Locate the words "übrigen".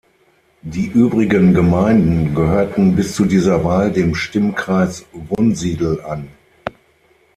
0.87-1.53